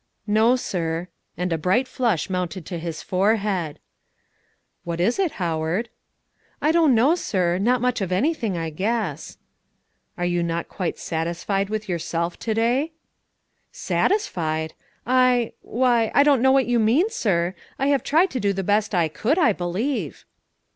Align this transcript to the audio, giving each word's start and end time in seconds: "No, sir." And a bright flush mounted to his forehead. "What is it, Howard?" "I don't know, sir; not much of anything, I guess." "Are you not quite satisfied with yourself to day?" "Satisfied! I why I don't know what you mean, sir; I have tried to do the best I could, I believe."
"No, 0.25 0.55
sir." 0.55 1.09
And 1.37 1.53
a 1.53 1.59
bright 1.59 1.87
flush 1.87 2.27
mounted 2.27 2.65
to 2.65 2.79
his 2.79 3.03
forehead. 3.03 3.77
"What 4.83 4.99
is 4.99 5.19
it, 5.19 5.33
Howard?" 5.33 5.89
"I 6.59 6.71
don't 6.71 6.95
know, 6.95 7.13
sir; 7.13 7.59
not 7.59 7.81
much 7.81 8.01
of 8.01 8.11
anything, 8.11 8.57
I 8.57 8.71
guess." 8.71 9.37
"Are 10.17 10.25
you 10.25 10.41
not 10.41 10.67
quite 10.67 10.97
satisfied 10.97 11.69
with 11.69 11.87
yourself 11.87 12.39
to 12.39 12.55
day?" 12.55 12.93
"Satisfied! 13.71 14.73
I 15.05 15.53
why 15.61 16.11
I 16.15 16.23
don't 16.23 16.41
know 16.41 16.51
what 16.51 16.65
you 16.65 16.79
mean, 16.79 17.11
sir; 17.11 17.53
I 17.77 17.89
have 17.89 18.01
tried 18.01 18.31
to 18.31 18.39
do 18.39 18.53
the 18.53 18.63
best 18.63 18.95
I 18.95 19.07
could, 19.07 19.37
I 19.37 19.53
believe." 19.53 20.25